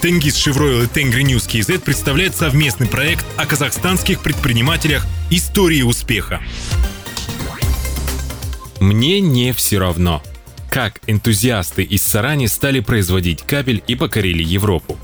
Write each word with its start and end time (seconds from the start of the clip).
Тенгизшевройл 0.00 0.82
и 0.82 0.86
Tengrinews 0.86 1.46
KZ 1.46 1.80
представляет 1.80 2.34
совместный 2.34 2.86
проект 2.86 3.26
о 3.36 3.44
казахстанских 3.44 4.22
предпринимателях 4.22 5.06
«Истории 5.28 5.82
успеха». 5.82 6.40
Мне 8.80 9.20
не 9.20 9.52
все 9.52 9.78
равно. 9.78 10.22
Как 10.70 11.00
энтузиасты 11.06 11.82
из 11.82 12.02
Сарани 12.02 12.46
стали 12.46 12.80
производить 12.80 13.42
кабель 13.42 13.82
и 13.86 13.94
покорили 13.94 14.42
Европу. 14.42 14.98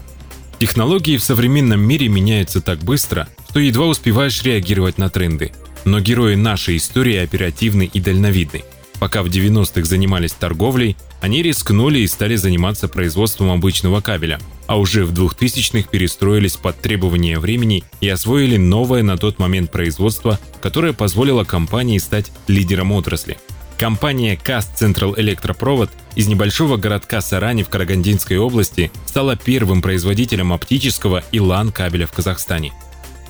Технологии 0.59 1.19
в 1.19 1.23
современном 1.23 1.81
мире 1.81 2.09
меняются 2.09 2.63
так 2.63 2.79
быстро, 2.79 3.29
что 3.51 3.61
едва 3.61 3.89
успеваешь 3.89 4.43
реагировать 4.45 4.97
на 4.97 5.11
тренды. 5.11 5.53
Но 5.85 6.01
герои 6.01 6.37
нашей 6.37 6.79
истории 6.79 7.17
оперативны 7.17 7.91
и 7.93 8.01
дальновидны– 8.01 8.65
Пока 8.99 9.23
в 9.23 9.27
90-х 9.27 9.85
занимались 9.85 10.33
торговлей, 10.33 10.97
они 11.21 11.43
рискнули 11.43 12.01
и 12.01 12.07
стали 12.07 12.37
заниматься 12.37 12.89
производством 12.89 13.51
обычного 13.51 14.01
кабеля, 14.01 14.41
а 14.67 14.79
уже 14.79 15.05
в 15.05 15.13
2000-х 15.13 15.89
перестроились 15.91 16.57
под 16.57 16.81
требования 16.81 17.39
времени 17.39 17.85
и 18.01 18.09
освоили 18.09 18.57
новое 18.57 19.03
на 19.03 19.19
тот 19.19 19.39
момент 19.39 19.71
производство, 19.71 20.39
которое 20.63 20.93
позволило 20.93 21.45
компании 21.45 21.99
стать 21.99 22.33
лидером 22.49 22.93
отрасли. 22.93 23.39
Компания 23.77 24.37
Cast 24.43 24.69
Central 24.81 25.21
Электропровод 25.21 25.91
из 26.15 26.29
небольшого 26.29 26.79
городка 26.79 27.21
Сарани 27.21 27.63
в 27.63 27.69
Карагандинской 27.69 28.39
области 28.39 28.91
стала 29.05 29.37
первым 29.37 29.83
производителем 29.83 30.55
оптического 30.55 31.23
и 31.31 31.37
LAN 31.37 31.73
кабеля 31.73 32.07
в 32.07 32.13
Казахстане. 32.13 32.73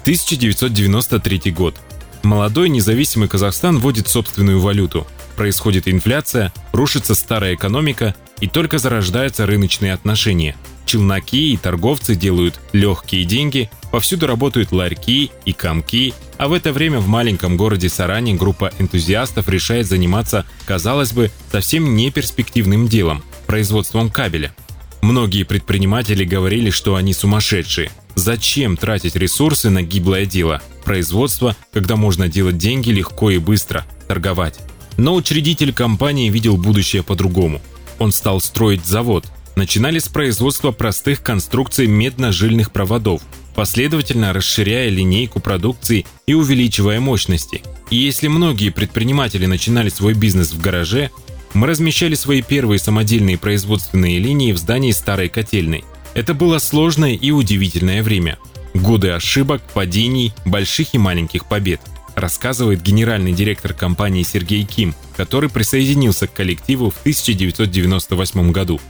1993 0.02 1.50
год. 1.50 1.74
Молодой 2.22 2.68
независимый 2.68 3.28
Казахстан 3.28 3.78
вводит 3.78 4.06
собственную 4.06 4.60
валюту– 4.60 5.04
происходит 5.36 5.86
инфляция, 5.86 6.52
рушится 6.72 7.14
старая 7.14 7.54
экономика 7.54 8.14
и 8.40 8.48
только 8.48 8.78
зарождаются 8.78 9.46
рыночные 9.46 9.92
отношения. 9.92 10.56
Челноки 10.86 11.52
и 11.52 11.56
торговцы 11.56 12.14
делают 12.14 12.60
легкие 12.72 13.24
деньги, 13.24 13.70
повсюду 13.90 14.26
работают 14.26 14.72
ларьки 14.72 15.30
и 15.44 15.52
комки, 15.52 16.14
а 16.38 16.48
в 16.48 16.52
это 16.52 16.72
время 16.72 17.00
в 17.00 17.08
маленьком 17.08 17.56
городе 17.56 17.88
Саране 17.88 18.34
группа 18.34 18.72
энтузиастов 18.78 19.48
решает 19.48 19.86
заниматься, 19.86 20.46
казалось 20.64 21.12
бы, 21.12 21.30
совсем 21.50 21.96
не 21.96 22.10
перспективным 22.10 22.88
делом– 22.88 23.24
производством 23.46 24.10
кабеля. 24.10 24.54
Многие 25.02 25.44
предприниматели 25.44 26.24
говорили, 26.24 26.70
что 26.70 26.96
они 26.96 27.12
сумасшедшие. 27.14 27.90
Зачем 28.14 28.76
тратить 28.76 29.14
ресурсы 29.14 29.70
на 29.70 29.82
гиблое 29.82 30.24
дело? 30.24 30.62
Производство, 30.84 31.54
когда 31.72 31.96
можно 31.96 32.28
делать 32.28 32.58
деньги 32.58 32.90
легко 32.90 33.30
и 33.30 33.38
быстро, 33.38 33.84
торговать. 34.08 34.58
Но 34.96 35.14
учредитель 35.14 35.72
компании 35.72 36.30
видел 36.30 36.56
будущее 36.56 37.02
по-другому. 37.02 37.60
Он 37.98 38.12
стал 38.12 38.40
строить 38.40 38.84
завод. 38.84 39.26
Начинали 39.54 39.98
с 39.98 40.08
производства 40.08 40.70
простых 40.70 41.22
конструкций 41.22 41.86
медно-жильных 41.86 42.72
проводов, 42.72 43.22
последовательно 43.54 44.32
расширяя 44.32 44.90
линейку 44.90 45.40
продукции 45.40 46.04
и 46.26 46.34
увеличивая 46.34 47.00
мощности. 47.00 47.62
И 47.90 47.96
если 47.96 48.28
многие 48.28 48.70
предприниматели 48.70 49.46
начинали 49.46 49.88
свой 49.88 50.12
бизнес 50.12 50.52
в 50.52 50.60
гараже, 50.60 51.10
мы 51.54 51.66
размещали 51.66 52.14
свои 52.14 52.42
первые 52.42 52.78
самодельные 52.78 53.38
производственные 53.38 54.18
линии 54.18 54.52
в 54.52 54.58
здании 54.58 54.92
старой 54.92 55.30
котельной. 55.30 55.84
Это 56.12 56.34
было 56.34 56.58
сложное 56.58 57.14
и 57.14 57.30
удивительное 57.30 58.02
время. 58.02 58.38
Годы 58.74 59.10
ошибок, 59.10 59.62
падений, 59.72 60.34
больших 60.44 60.94
и 60.94 60.98
маленьких 60.98 61.46
побед– 61.46 61.80
рассказывает 62.16 62.82
генеральный 62.82 63.32
директор 63.32 63.72
компании 63.72 64.24
Сергей 64.24 64.64
Ким, 64.64 64.94
который 65.16 65.48
присоединился 65.48 66.26
к 66.26 66.32
коллективу 66.32 66.90
в 66.90 66.98
1998 67.00 68.50
году. 68.50 68.80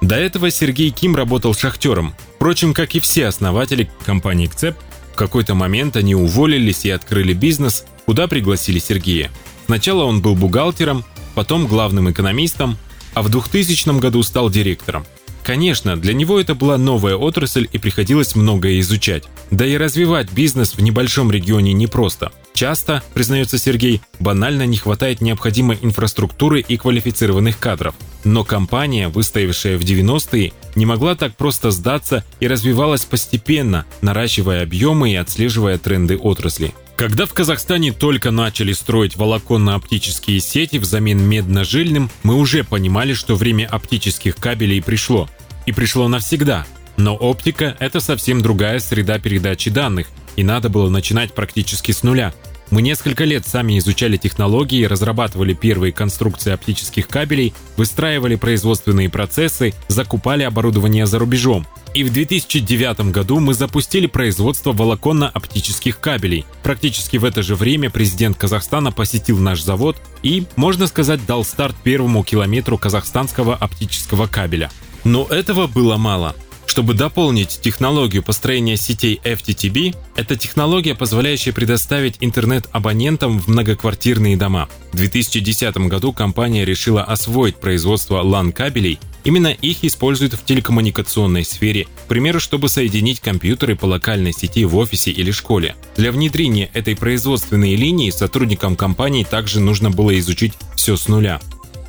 До 0.00 0.16
этого 0.16 0.50
Сергей 0.50 0.90
Ким 0.90 1.16
работал 1.16 1.54
шахтером. 1.54 2.14
Впрочем, 2.36 2.74
как 2.74 2.94
и 2.94 3.00
все 3.00 3.26
основатели 3.26 3.90
компании 4.04 4.46
КЦЕП, 4.46 4.76
в 5.12 5.16
какой-то 5.16 5.54
момент 5.54 5.96
они 5.96 6.14
уволились 6.14 6.84
и 6.84 6.90
открыли 6.90 7.32
бизнес, 7.32 7.86
куда 8.04 8.28
пригласили 8.28 8.78
Сергея. 8.78 9.30
Сначала 9.66 10.04
он 10.04 10.20
был 10.20 10.34
бухгалтером, 10.34 11.04
потом 11.34 11.66
главным 11.66 12.10
экономистом, 12.10 12.76
а 13.14 13.22
в 13.22 13.30
2000 13.30 13.98
году 13.98 14.22
стал 14.22 14.50
директором. 14.50 15.06
Конечно, 15.44 15.98
для 15.98 16.14
него 16.14 16.40
это 16.40 16.54
была 16.54 16.78
новая 16.78 17.16
отрасль 17.16 17.68
и 17.70 17.76
приходилось 17.76 18.34
многое 18.34 18.80
изучать. 18.80 19.24
Да 19.50 19.66
и 19.66 19.76
развивать 19.76 20.32
бизнес 20.32 20.74
в 20.74 20.80
небольшом 20.80 21.30
регионе 21.30 21.74
непросто. 21.74 22.32
Часто, 22.54 23.02
признается 23.12 23.58
Сергей, 23.58 24.00
банально 24.20 24.64
не 24.64 24.78
хватает 24.78 25.20
необходимой 25.20 25.78
инфраструктуры 25.82 26.60
и 26.60 26.78
квалифицированных 26.78 27.58
кадров. 27.58 27.94
Но 28.24 28.42
компания, 28.42 29.08
выстоявшая 29.08 29.76
в 29.76 29.82
90-е, 29.82 30.54
не 30.76 30.86
могла 30.86 31.14
так 31.14 31.36
просто 31.36 31.70
сдаться 31.70 32.24
и 32.40 32.48
развивалась 32.48 33.04
постепенно, 33.04 33.84
наращивая 34.00 34.62
объемы 34.62 35.12
и 35.12 35.16
отслеживая 35.16 35.76
тренды 35.76 36.16
отрасли. 36.16 36.72
Когда 36.96 37.26
в 37.26 37.34
Казахстане 37.34 37.92
только 37.92 38.30
начали 38.30 38.72
строить 38.72 39.16
волоконно-оптические 39.16 40.38
сети 40.38 40.76
взамен 40.76 41.20
медно-жильным, 41.20 42.08
мы 42.22 42.36
уже 42.36 42.62
понимали, 42.62 43.14
что 43.14 43.34
время 43.34 43.66
оптических 43.66 44.36
кабелей 44.36 44.80
пришло. 44.80 45.28
И 45.66 45.72
пришло 45.72 46.06
навсегда. 46.06 46.66
Но 46.96 47.16
оптика– 47.16 47.76
это 47.80 47.98
совсем 47.98 48.42
другая 48.42 48.78
среда 48.78 49.18
передачи 49.18 49.70
данных, 49.70 50.06
и 50.36 50.44
надо 50.44 50.68
было 50.68 50.88
начинать 50.88 51.34
практически 51.34 51.90
с 51.90 52.04
нуля. 52.04 52.32
Мы 52.70 52.82
несколько 52.82 53.24
лет 53.24 53.46
сами 53.46 53.78
изучали 53.78 54.16
технологии, 54.16 54.84
разрабатывали 54.84 55.54
первые 55.54 55.92
конструкции 55.92 56.52
оптических 56.52 57.08
кабелей, 57.08 57.54
выстраивали 57.76 58.36
производственные 58.36 59.10
процессы, 59.10 59.74
закупали 59.88 60.42
оборудование 60.42 61.06
за 61.06 61.18
рубежом. 61.18 61.66
И 61.94 62.02
в 62.02 62.12
2009 62.12 63.12
году 63.12 63.38
мы 63.38 63.54
запустили 63.54 64.08
производство 64.08 64.72
волоконно-оптических 64.72 66.00
кабелей. 66.00 66.44
Практически 66.64 67.18
в 67.18 67.24
это 67.24 67.42
же 67.42 67.54
время 67.54 67.88
президент 67.88 68.36
Казахстана 68.36 68.90
посетил 68.90 69.38
наш 69.38 69.62
завод 69.62 69.96
и, 70.22 70.44
можно 70.56 70.88
сказать, 70.88 71.24
дал 71.24 71.44
старт 71.44 71.76
первому 71.84 72.24
километру 72.24 72.78
казахстанского 72.78 73.54
оптического 73.54 74.26
кабеля. 74.26 74.70
Но 75.04 75.24
этого 75.26 75.68
было 75.68 75.96
мало. 75.96 76.34
Чтобы 76.74 76.94
дополнить 76.94 77.60
технологию 77.62 78.24
построения 78.24 78.76
сетей 78.76 79.20
FTTB, 79.22 79.94
это 80.16 80.34
технология, 80.34 80.96
позволяющая 80.96 81.52
предоставить 81.52 82.16
интернет 82.18 82.68
абонентам 82.72 83.38
в 83.38 83.46
многоквартирные 83.46 84.36
дома. 84.36 84.68
В 84.90 84.96
2010 84.96 85.76
году 85.86 86.12
компания 86.12 86.64
решила 86.64 87.04
освоить 87.04 87.58
производство 87.58 88.24
LAN-кабелей 88.24 88.98
Именно 89.22 89.48
их 89.48 89.84
используют 89.84 90.34
в 90.34 90.44
телекоммуникационной 90.44 91.44
сфере, 91.44 91.84
к 91.84 92.08
примеру, 92.08 92.40
чтобы 92.40 92.68
соединить 92.68 93.20
компьютеры 93.20 93.76
по 93.76 93.86
локальной 93.86 94.32
сети 94.32 94.64
в 94.64 94.76
офисе 94.76 95.12
или 95.12 95.30
школе. 95.30 95.76
Для 95.96 96.12
внедрения 96.12 96.70
этой 96.74 96.94
производственной 96.94 97.74
линии 97.74 98.10
сотрудникам 98.10 98.76
компании 98.76 99.24
также 99.24 99.60
нужно 99.60 99.90
было 99.90 100.18
изучить 100.18 100.52
все 100.76 100.96
с 100.96 101.08
нуля. 101.08 101.40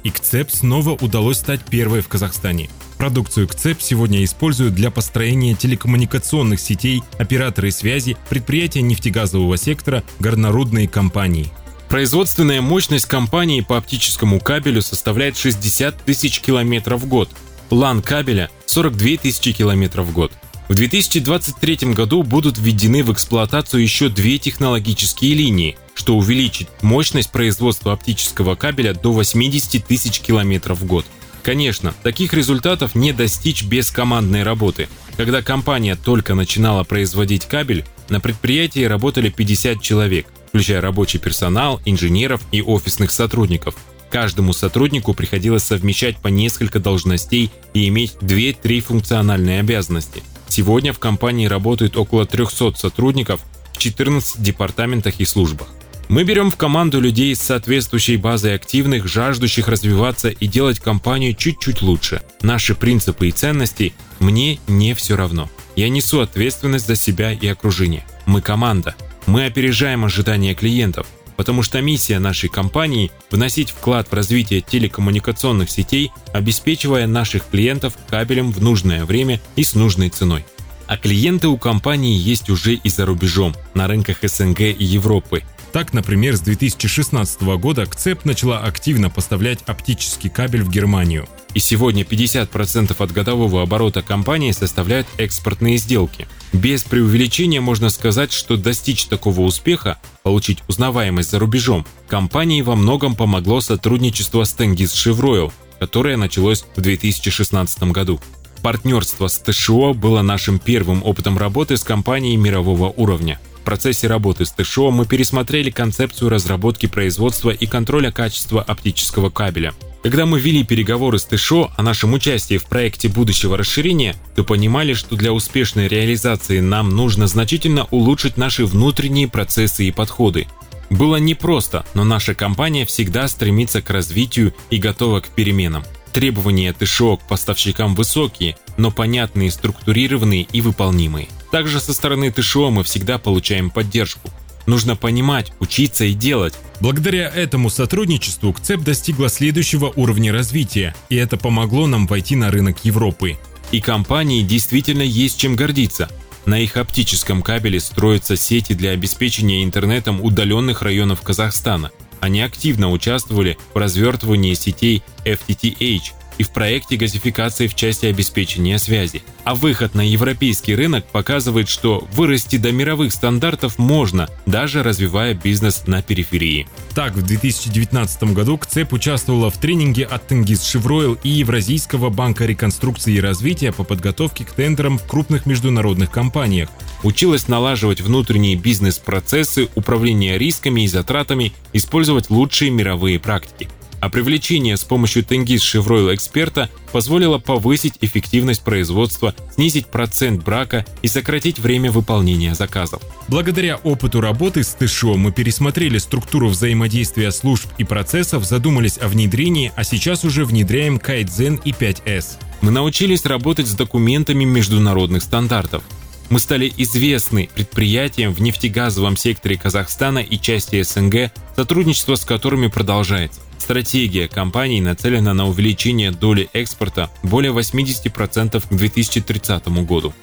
И 0.06 0.12
КЦЕП 0.12 0.52
снова 0.52 0.92
удалось 0.92 1.38
стать 1.38 1.62
первой 1.66 2.02
в 2.02 2.08
Казахстане. 2.08 2.70
Продукцию 3.00 3.48
КЦЕП 3.48 3.82
сегодня 3.82 4.24
используют 4.24 4.76
для 4.76 4.92
построения 4.92 5.56
телекоммуникационных 5.56 6.60
сетей, 6.60 7.02
операторы 7.18 7.72
связи, 7.72 8.16
предприятия 8.30 8.84
нефтегазового 8.84 9.58
сектора, 9.58 10.04
горнорудные 10.20 10.88
компании. 10.88 11.52
Производственная 11.90 12.62
мощность 12.62 13.08
компании 13.08 13.62
по 13.62 13.78
оптическому 13.78 14.40
кабелю 14.40 14.84
составляет 14.84 15.38
60 15.38 16.04
тысяч 16.04 16.40
километров 16.40 17.02
в 17.02 17.08
год. 17.08 17.32
План 17.70 18.04
кабеля– 18.04 18.52
42 18.68 19.18
тысячи 19.18 19.54
километров 19.54 20.06
в 20.06 20.14
год. 20.14 20.32
В 20.68 20.74
2023 20.74 21.94
году 21.94 22.24
будут 22.24 22.58
введены 22.58 23.04
в 23.04 23.14
эксплуатацию 23.14 23.84
еще 23.84 24.10
две 24.10 24.40
технологические 24.40 25.36
линии, 25.36 25.78
что 25.94 26.18
увеличит 26.18 26.70
мощность 26.82 27.32
производства 27.32 27.94
оптического 27.94 28.56
кабеля 28.56 28.96
до 28.96 29.12
80 29.12 29.86
тысяч 29.86 30.22
километров 30.22 30.80
в 30.80 30.86
год. 30.86 31.06
Конечно, 31.44 31.94
таких 32.02 32.34
результатов 32.34 32.96
не 32.96 33.14
достичь 33.14 33.64
без 33.64 33.92
командной 33.92 34.42
работы. 34.42 34.90
Когда 35.16 35.44
компания 35.44 35.96
только 35.96 36.34
начинала 36.34 36.84
производить 36.84 37.46
кабель, 37.46 37.86
на 38.10 38.20
предприятии 38.20 38.86
работали 38.86 39.30
50 39.30 39.80
человек, 39.84 40.26
включая 40.48 40.82
рабочий 40.82 41.20
персонал, 41.20 41.80
инженеров 41.86 42.42
и 42.52 42.64
офисных 42.64 43.12
сотрудников. 43.12 43.76
Каждому 44.10 44.52
сотруднику 44.52 45.14
приходилось 45.14 45.64
совмещать 45.64 46.18
по 46.18 46.30
несколько 46.30 46.80
должностей 46.80 47.52
и 47.76 47.88
иметь 47.90 48.14
2-3 48.22 48.82
функциональные 48.82 49.60
обязанности. 49.60 50.24
Сегодня 50.48 50.94
в 50.94 51.00
компании 51.00 51.48
работают 51.48 51.98
около 51.98 52.26
300 52.26 52.74
сотрудников 52.76 53.42
в 53.74 53.78
14 53.78 54.42
департаментах 54.42 55.20
и 55.20 55.26
службах. 55.26 55.68
Мы 56.08 56.24
берем 56.24 56.52
в 56.52 56.56
команду 56.56 57.00
людей 57.00 57.36
с 57.36 57.42
соответствующей 57.42 58.18
базой 58.18 58.56
активных, 58.56 59.08
жаждущих 59.08 59.68
развиваться 59.68 60.30
и 60.30 60.48
делать 60.48 60.80
компанию 60.80 61.34
чуть-чуть 61.34 61.82
лучше. 61.82 62.22
Наши 62.42 62.76
принципы 62.76 63.28
и 63.28 63.32
ценности 63.32 63.94
мне 64.20 64.60
не 64.68 64.94
все 64.94 65.16
равно. 65.16 65.50
Я 65.76 65.90
несу 65.90 66.20
ответственность 66.20 66.86
за 66.86 66.96
себя 66.96 67.34
и 67.34 67.48
окружение. 67.48 68.06
Мы 68.28 68.42
команда. 68.42 68.96
Мы 69.26 69.46
опережаем 69.46 70.06
ожидания 70.06 70.54
клиентов. 70.54 71.08
Потому 71.38 71.64
что 71.64 71.82
миссия 71.82 72.20
нашей 72.20 72.50
компании– 72.50 73.12
вносить 73.32 73.72
вклад 73.72 74.10
в 74.10 74.14
развитие 74.14 74.62
телекоммуникационных 74.62 75.70
сетей, 75.70 76.12
обеспечивая 76.34 77.08
наших 77.08 77.48
клиентов 77.50 77.94
кабелем 78.08 78.52
в 78.52 78.62
нужное 78.62 79.06
время 79.06 79.42
и 79.56 79.64
с 79.64 79.76
нужной 79.76 80.10
ценой. 80.10 80.46
А 80.88 80.98
клиенты 80.98 81.48
у 81.48 81.58
компании 81.58 82.18
есть 82.18 82.50
уже 82.50 82.76
и 82.76 82.90
за 82.90 83.06
рубежом, 83.06 83.56
на 83.74 83.88
рынках 83.88 84.18
СНГ 84.22 84.62
и 84.62 84.84
Европы. 84.84 85.44
Так, 85.72 85.94
например, 85.94 86.38
с 86.38 86.40
2016 86.40 87.42
года 87.60 87.86
КЦЕП 87.86 88.24
начала 88.24 88.60
активно 88.60 89.10
поставлять 89.10 89.60
оптический 89.66 90.30
кабель 90.30 90.64
в 90.64 90.70
Германию. 90.70 91.28
И 91.54 91.60
сегодня 91.60 92.04
50% 92.04 92.96
от 92.98 93.12
годового 93.12 93.62
оборота 93.62 94.02
компании 94.02 94.52
составляют 94.52 95.08
экспортные 95.18 95.78
сделки. 95.78 96.28
Без 96.56 96.84
преувеличения 96.86 97.60
можно 97.60 97.90
сказать, 97.90 98.32
что 98.32 98.56
достичь 98.56 99.08
такого 99.08 99.42
успеха, 99.42 99.98
получить 100.24 100.60
узнаваемость 100.70 101.32
за 101.32 101.40
рубежом, 101.40 101.86
компании 102.08 102.62
во 102.62 102.78
многом 102.78 103.16
помогло 103.16 103.60
сотрудничество 103.60 104.46
с 104.46 104.56
Tengiz 104.58 104.94
Chevroil, 104.94 105.52
которое 105.80 106.16
началось 106.16 106.66
в 106.78 106.82
2016 106.82 107.84
году. 107.92 108.22
Партнерство 108.62 109.28
с 109.28 109.38
ТШО 109.40 109.94
было 109.94 110.22
нашим 110.22 110.58
первым 110.60 111.04
опытом 111.04 111.38
работы 111.38 111.76
с 111.76 111.84
компанией 111.84 112.38
мирового 112.38 112.88
уровня. 112.90 113.38
Процессе 113.66 114.06
работы 114.06 114.46
с 114.46 114.52
ТШО 114.52 114.92
мы 114.92 115.08
пересмотрели 115.08 115.72
концепцию 115.72 116.30
разработки 116.30 116.86
производства 116.86 117.50
и 117.50 117.66
контроля 117.66 118.12
качества 118.12 118.62
оптического 118.62 119.32
кабеля. 119.32 119.74
Когда 120.04 120.28
мы 120.28 120.40
вели 120.40 120.64
переговоры 120.64 121.18
с 121.18 121.26
ТШО 121.26 121.72
о 121.76 121.82
нашем 121.82 122.14
участии 122.14 122.60
в 122.60 122.66
проекте 122.66 123.10
будущего 123.10 123.58
расширения, 123.58 124.16
то 124.36 124.44
понимали, 124.44 124.94
что 124.94 125.16
для 125.16 125.34
успешной 125.34 125.88
реализации 125.88 126.60
нам 126.60 126.92
нужно 126.96 127.26
значительно 127.26 127.88
улучшить 127.90 128.38
наши 128.38 128.68
внутренние 128.68 129.28
процессы 129.28 129.86
и 129.86 129.92
подходы. 129.92 130.48
Было 130.92 131.16
непросто, 131.16 131.86
но 131.96 132.04
наша 132.04 132.36
компания 132.36 132.86
всегда 132.86 133.28
стремится 133.28 133.82
к 133.82 133.90
развитию 133.90 134.54
и 134.70 134.78
готова 134.78 135.22
к 135.22 135.30
переменам. 135.30 135.84
Требования 136.14 136.72
ТШО 136.72 137.18
к 137.18 137.28
поставщикам 137.28 137.96
высокие, 137.96 138.58
но 138.78 138.92
понятные, 138.92 139.50
структурированные 139.50 140.44
и 140.44 140.62
выполнимые. 140.62 141.28
Также 141.56 141.80
со 141.80 141.94
стороны 141.94 142.34
ТШО 142.34 142.70
мы 142.70 142.84
всегда 142.84 143.18
получаем 143.18 143.70
поддержку. 143.70 144.30
Нужно 144.66 144.98
понимать, 144.98 145.54
учиться 145.62 146.04
и 146.04 146.12
делать. 146.12 146.54
Благодаря 146.82 147.30
этому 147.30 147.70
сотрудничеству 147.70 148.52
КЦЕП 148.52 148.82
достигла 148.82 149.30
следующего 149.30 149.94
уровня 149.96 150.34
развития, 150.34 150.94
и 151.08 151.16
это 151.16 151.38
помогло 151.38 151.88
нам 151.88 152.08
войти 152.08 152.36
на 152.36 152.52
рынок 152.52 152.80
Европы. 152.84 153.38
И 153.72 153.80
компании 153.80 154.42
действительно 154.42 155.04
есть 155.04 155.40
чем 155.40 155.56
гордиться. 155.56 156.10
На 156.46 156.60
их 156.60 156.76
оптическом 156.76 157.42
кабеле 157.42 157.80
строятся 157.80 158.36
сети 158.36 158.74
для 158.74 158.90
обеспечения 158.90 159.64
интернетом 159.64 160.20
удаленных 160.22 160.82
районов 160.82 161.22
Казахстана– 161.22 161.92
они 162.26 162.42
активно 162.42 162.90
участвовали 162.90 163.56
в 163.74 163.78
развертывании 163.78 164.56
сетей 164.56 165.04
FTTH 165.26 166.14
и 166.38 166.44
в 166.44 166.52
проекте 166.52 166.96
газификации 166.96 167.68
в 167.68 167.76
части 167.76 168.06
обеспечения 168.06 168.78
связи. 168.80 169.24
А 169.44 169.56
выход 169.56 169.96
на 169.96 170.02
европейский 170.02 170.76
рынок 170.76 171.06
показывает, 171.06 171.70
что 171.70 172.08
вырасти 172.14 172.58
до 172.58 172.72
мировых 172.72 173.12
стандартов 173.12 173.78
можно, 173.78 174.30
даже 174.46 174.84
развивая 174.84 175.34
бизнес 175.34 175.84
на 175.88 176.02
периферии. 176.02 176.68
Так, 176.94 177.14
в 177.14 177.22
2019 177.22 178.24
году 178.34 178.58
КЦЕП 178.58 178.94
участвовала 178.94 179.50
в 179.50 179.58
тренинге 179.58 180.06
от 180.06 180.28
Тенгиз 180.28 180.64
Шевройл 180.64 181.18
и 181.24 181.30
Евразийского 181.30 182.10
банка 182.10 182.46
реконструкции 182.46 183.14
и 183.14 183.22
развития 183.22 183.72
по 183.72 183.84
подготовке 183.84 184.46
к 184.46 184.52
тендерам 184.52 184.98
в 184.98 185.04
крупных 185.04 185.46
международных 185.46 186.12
компаниях– 186.12 186.70
училась 187.06 187.48
налаживать 187.48 188.02
внутренние 188.02 188.56
бизнес-процессы, 188.56 189.70
управление 189.76 190.38
рисками 190.38 190.82
и 190.82 190.88
затратами, 190.88 191.54
использовать 191.72 192.30
лучшие 192.30 192.72
мировые 192.72 193.20
практики. 193.20 193.70
А 194.06 194.10
привлечение 194.10 194.78
с 194.78 194.84
помощью 194.84 195.24
Тенгиз 195.24 195.64
Chevroil 195.64 196.14
эксперта 196.14 196.70
позволило 196.92 197.40
повысить 197.40 197.96
эффективность 198.02 198.64
производства, 198.64 199.34
снизить 199.56 199.88
процент 199.88 200.44
брака 200.44 200.86
и 201.02 201.08
сократить 201.08 201.58
время 201.58 201.92
выполнения 201.92 202.54
заказов. 202.54 203.02
Благодаря 203.30 203.78
опыту 203.78 204.22
работы 204.22 204.62
с 204.62 204.76
ТШО 204.76 205.16
мы 205.16 205.32
пересмотрели 205.32 205.98
структуру 205.98 206.50
взаимодействия 206.50 207.32
служб 207.32 207.68
и 207.80 207.84
процессов, 207.84 208.46
задумались 208.46 209.00
о 209.00 209.08
внедрении, 209.08 209.72
а 209.76 209.84
сейчас 209.84 210.24
уже 210.24 210.46
внедряем 210.46 210.98
Kaizen 210.98 211.60
и 211.66 211.72
5S. 211.72 212.38
Мы 212.62 212.70
научились 212.70 213.26
работать 213.26 213.66
с 213.66 213.74
документами 213.74 214.44
международных 214.44 215.24
стандартов, 215.24 215.82
мы 216.30 216.40
стали 216.40 216.72
известны 216.78 217.50
предприятием 217.54 218.34
в 218.34 218.42
нефтегазовом 218.42 219.18
секторе 219.18 219.58
Казахстана 219.58 220.20
и 220.20 220.40
части 220.40 220.82
СНГ, 220.82 221.32
сотрудничество 221.56 222.16
с 222.16 222.26
которыми 222.26 222.68
продолжается. 222.68 223.42
Стратегия 223.58 224.28
компании 224.28 224.80
нацелена 224.80 225.34
на 225.34 225.48
увеличение 225.48 226.12
доли 226.12 226.50
экспорта 226.54 227.10
более 227.24 227.52
80% 227.52 228.62
к 228.68 228.74
2030 228.74 229.68
году. 229.86 230.14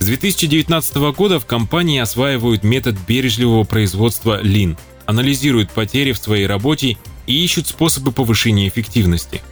С 0.00 0.06
2019 0.06 0.96
года 1.16 1.40
в 1.40 1.46
компании 1.46 2.00
осваивают 2.00 2.62
метод 2.62 2.96
бережливого 3.06 3.64
производства 3.64 4.42
Lean, 4.42 4.76
анализируют 5.06 5.70
потери 5.70 6.12
в 6.12 6.18
своей 6.18 6.46
работе 6.46 6.96
и 7.26 7.44
ищут 7.44 7.66
способы 7.66 8.12
повышения 8.12 8.68
эффективности. 8.68 9.42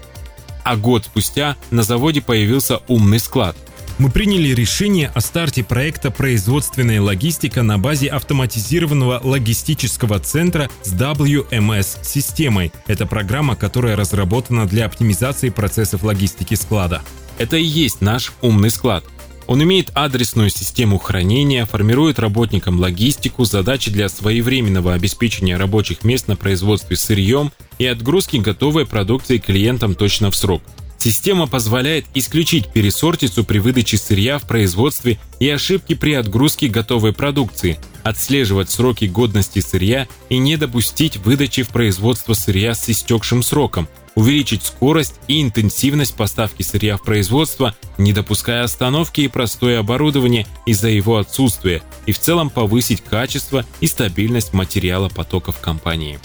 А 0.64 0.76
год 0.76 1.05
спустя 1.05 1.56
на 1.70 1.82
заводе 1.82 2.20
появился 2.20 2.81
умный 2.88 3.19
склад, 3.19 3.56
мы 3.98 4.10
приняли 4.10 4.48
решение 4.48 5.10
о 5.14 5.20
старте 5.20 5.64
проекта 5.64 6.10
«Производственная 6.10 7.00
логистика» 7.00 7.62
на 7.62 7.78
базе 7.78 8.08
автоматизированного 8.08 9.20
логистического 9.25 10.19
центра 10.19 10.69
с 10.82 10.93
WMS-системой. 10.93 12.72
Это 12.87 13.06
программа, 13.06 13.56
которая 13.56 13.96
разработана 13.96 14.66
для 14.66 14.84
оптимизации 14.84 15.48
процессов 15.48 16.02
логистики 16.02 16.54
склада. 16.54 17.02
Это 17.38 17.56
и 17.56 17.64
есть 17.64 18.02
наш 18.02 18.32
умный 18.43 18.70
склад. 18.70 19.04
Он 19.46 19.62
имеет 19.62 19.93
адресную 19.94 20.50
систему 20.50 20.99
хранения, 20.99 21.64
формирует 21.64 22.19
работникам 22.19 22.81
логистику, 22.81 23.44
задачи 23.44 23.90
для 23.90 24.08
своевременного 24.08 24.92
обеспечения 24.92 25.56
рабочих 25.56 26.04
мест 26.04 26.26
на 26.28 26.37
производстве 26.37 26.96
сырьем 26.96 27.52
и 27.78 27.87
отгрузки 27.87 28.38
готовой 28.38 28.87
продукции 28.87 29.38
клиентам 29.38 29.94
точно 29.94 30.31
в 30.31 30.37
срок– 30.37 30.62
Система 30.98 31.46
позволяет 31.46 32.06
исключить 32.14 32.69
пересортицу 32.72 33.44
при 33.44 33.58
выдаче 33.58 33.96
сырья 33.96 34.38
в 34.38 34.46
производстве 34.46 35.19
и 35.38 35.48
ошибки 35.48 35.94
при 35.94 36.14
отгрузке 36.14 36.69
готовой 36.69 37.12
продукции, 37.12 37.78
отслеживать 38.02 38.70
сроки 38.70 39.04
годности 39.04 39.60
сырья 39.60 40.08
и 40.28 40.38
не 40.38 40.56
допустить 40.56 41.19
выдачи 41.19 41.62
в 41.62 41.69
производство 41.69 42.32
сырья 42.32 42.75
с 42.75 42.88
истекшим 42.88 43.43
сроком, 43.43 43.88
увеличить 44.14 44.64
скорость 44.64 45.14
и 45.28 45.43
интенсивность 45.43 46.16
поставки 46.16 46.62
сырья 46.62 46.96
в 46.96 47.02
производство, 47.02 47.76
не 47.99 48.12
допуская 48.12 48.64
остановки 48.64 49.20
и 49.20 49.28
простое 49.28 49.78
оборудование 49.78 50.47
из-за 50.64 50.88
его 50.88 51.18
отсутствия, 51.18 51.82
и 52.06 52.12
в 52.12 52.18
целом 52.18 52.49
повысить 52.49 53.02
качество 53.02 53.64
и 53.80 53.87
стабильность 53.87 54.54
материала 54.54 55.11
потоков 55.11 55.61
компании. 55.61 56.18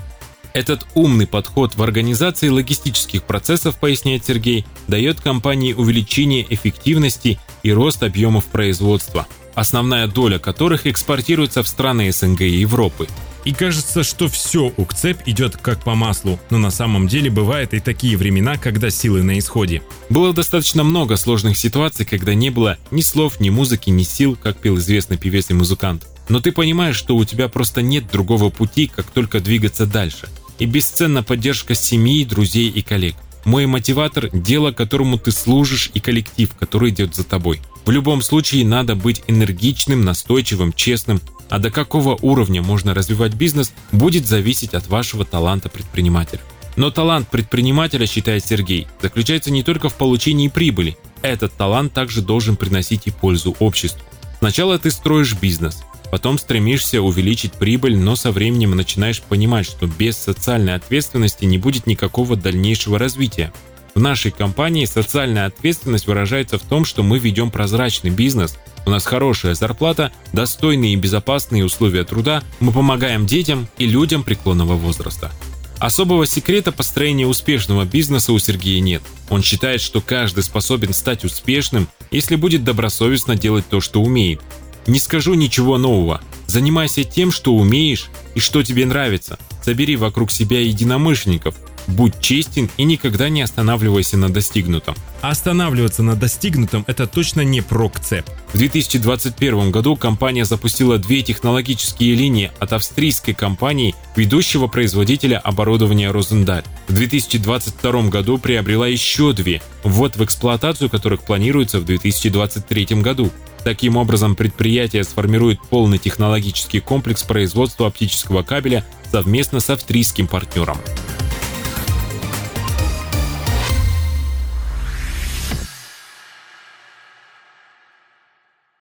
Этот 0.54 0.86
умный 0.96 1.28
подход 1.28 1.76
в 1.76 1.84
организации 1.84 2.50
логистических 2.50 3.24
процессов, 3.24 3.78
поясняет 3.78 4.26
Сергей, 4.26 4.66
дает 4.88 5.22
компании 5.22 5.74
увеличение 5.74 6.46
эффективности 6.50 7.40
и 7.64 7.72
рост 7.72 8.04
объемов 8.04 8.46
производства, 8.46 9.28
основная 9.56 10.08
доля 10.08 10.40
которых 10.40 10.88
экспортируется 10.88 11.64
в 11.64 11.68
страны 11.68 12.12
СНГ 12.12 12.42
и 12.42 12.60
Европы. 12.60 13.08
И 13.44 13.54
кажется, 13.54 14.04
что 14.04 14.28
все 14.28 14.72
у 14.76 14.86
КЦЕП 14.86 15.22
идет 15.26 15.58
как 15.58 15.84
по 15.84 15.96
маслу, 15.96 16.40
но 16.52 16.60
на 16.60 16.70
самом 16.70 17.08
деле 17.08 17.32
бывают 17.32 17.74
и 17.74 17.80
такие 17.80 18.16
времена, 18.18 18.58
когда 18.58 18.92
силы 18.92 19.24
на 19.24 19.40
исходе. 19.40 19.82
Было 20.10 20.32
достаточно 20.32 20.84
много 20.84 21.16
сложных 21.16 21.58
ситуаций, 21.58 22.06
когда 22.06 22.36
не 22.36 22.52
было 22.52 22.78
ни 22.92 23.02
слов, 23.02 23.40
ни 23.40 23.50
музыки, 23.50 23.90
ни 23.90 24.04
сил, 24.04 24.36
как 24.36 24.58
пел 24.58 24.78
известный 24.78 25.18
певец 25.18 25.50
и 25.50 25.54
музыкант. 25.54 26.08
Но 26.30 26.40
ты 26.40 26.52
понимаешь, 26.52 26.98
что 26.98 27.16
у 27.16 27.26
тебя 27.26 27.48
просто 27.48 27.82
нет 27.82 28.12
другого 28.12 28.52
пути, 28.52 28.92
как 28.94 29.08
только 29.08 29.40
двигаться 29.40 29.86
дальше– 29.86 30.28
и 30.62 30.68
бесценна 30.68 31.24
поддержка 31.24 31.74
семьи, 31.74 32.24
друзей 32.24 32.70
и 32.70 32.84
коллег. 32.84 33.16
Мой 33.46 33.66
мотиватор– 33.66 34.30
дело, 34.32 34.72
которому 34.72 35.18
ты 35.18 35.32
служишь 35.32 35.90
и 35.96 36.00
коллектив, 36.00 36.54
который 36.54 36.92
идет 36.92 37.16
за 37.16 37.24
тобой. 37.24 37.60
В 37.84 37.90
любом 37.90 38.22
случае 38.22 38.64
надо 38.64 38.96
быть 38.96 39.24
энергичным, 39.26 40.06
настойчивым, 40.06 40.72
честным, 40.72 41.20
а 41.50 41.58
до 41.58 41.72
какого 41.72 42.16
уровня 42.22 42.62
можно 42.62 42.94
развивать 42.94 43.34
бизнес, 43.34 43.74
будет 43.92 44.28
зависеть 44.28 44.76
от 44.76 44.88
вашего 44.88 45.26
таланта 45.26 45.68
предпринимателя. 45.68 46.42
Но 46.76 46.92
талант 46.92 47.28
предпринимателя, 47.28 48.06
считает 48.06 48.46
Сергей, 48.46 48.88
заключается 49.02 49.50
не 49.50 49.64
только 49.64 49.90
в 49.90 49.96
получении 49.96 50.48
прибыли. 50.48 50.96
Этот 51.24 51.54
талант 51.54 51.94
также 51.94 52.22
должен 52.22 52.56
приносить 52.56 53.08
и 53.08 53.12
пользу 53.12 53.56
обществу. 53.58 54.02
Сначала 54.38 54.78
ты 54.78 54.92
строишь 54.92 55.34
бизнес, 55.34 55.82
Потом 56.12 56.38
стремишься 56.38 57.02
увеличить 57.02 57.54
прибыль, 57.54 57.98
но 57.98 58.18
со 58.18 58.32
временем 58.32 58.76
начинаешь 58.76 59.22
понимать, 59.22 59.66
что 59.66 59.88
без 59.88 60.18
социальной 60.18 60.76
ответственности 60.76 61.46
не 61.46 61.58
будет 61.58 61.88
никакого 61.88 62.36
дальнейшего 62.36 63.00
развития. 63.00 63.54
В 63.96 64.00
нашей 64.00 64.32
компании 64.32 64.86
социальная 64.86 65.46
ответственность 65.46 66.08
выражается 66.08 66.58
в 66.58 66.64
том, 66.64 66.86
что 66.86 67.02
мы 67.02 67.18
ведем 67.18 67.50
прозрачный 67.50 68.12
бизнес, 68.12 68.58
у 68.86 68.90
нас 68.90 69.06
хорошая 69.06 69.54
зарплата, 69.54 70.12
достойные 70.34 70.94
и 70.94 70.98
безопасные 70.98 71.64
условия 71.64 72.04
труда, 72.04 72.44
мы 72.60 72.72
помогаем 72.72 73.26
детям 73.26 73.68
и 73.78 73.86
людям 73.86 74.24
преклонного 74.24 74.74
возраста. 74.74 75.32
Особого 75.78 76.26
секрета 76.26 76.72
построения 76.72 77.26
успешного 77.26 77.86
бизнеса 77.86 78.34
у 78.34 78.40
Сергея 78.40 78.80
нет. 78.82 79.02
Он 79.30 79.42
считает, 79.42 79.82
что 79.82 80.00
каждый 80.00 80.44
способен 80.44 80.94
стать 80.94 81.24
успешным, 81.26 81.88
если 82.12 82.36
будет 82.36 82.64
добросовестно 82.64 83.36
делать 83.36 83.68
то, 83.68 83.82
что 83.82 84.02
умеет. 84.02 84.42
Не 84.88 85.00
скажу 85.00 85.34
ничего 85.34 85.78
нового. 85.78 86.22
Занимайся 86.48 87.04
тем, 87.04 87.32
что 87.32 87.54
умеешь 87.54 88.10
и 88.36 88.40
что 88.40 88.64
тебе 88.64 88.86
нравится. 88.86 89.40
Собери 89.64 89.96
вокруг 89.96 90.32
себя 90.32 90.62
единомышленников, 90.62 91.56
Будь 91.88 92.20
честен 92.20 92.70
и 92.78 92.84
никогда 92.84 93.30
не 93.30 93.42
останавливайся 93.42 94.18
на 94.18 94.32
достигнутом. 94.32 94.96
останавливаться 95.22 96.04
на 96.04 96.16
достигнутом– 96.16 96.84
это 96.88 97.08
точно 97.08 97.42
не 97.42 97.62
про 97.62 97.90
КЦЕП. 97.90 98.26
В 98.54 98.58
2021 98.58 99.72
году 99.72 99.96
компания 99.96 100.46
запустила 100.46 100.98
две 100.98 101.22
технологические 101.22 102.16
линии 102.16 102.52
от 102.60 102.74
австрийской 102.74 103.34
компании, 103.34 103.96
ведущего 104.16 104.68
производителя 104.68 105.40
оборудования 105.40 106.12
Розендаль. 106.12 106.64
В 106.88 106.94
2022 106.94 108.10
году 108.10 108.38
приобрела 108.38 108.88
еще 108.88 109.34
две, 109.34 109.62
ввод 109.84 110.16
в 110.16 110.24
эксплуатацию 110.24 110.90
которых 110.90 111.24
планируется 111.24 111.80
в 111.80 111.86
2023 111.86 113.02
году. 113.02 113.32
Таким 113.64 113.98
образом, 113.98 114.36
предприятие 114.36 115.04
сформирует 115.04 115.60
полный 115.70 115.98
технологический 115.98 116.80
комплекс 116.80 117.24
производства 117.24 117.88
оптического 117.88 118.42
кабеля 118.42 118.86
совместно 119.12 119.60
с 119.60 119.70
австрийским 119.70 120.28
партнером. 120.28 120.78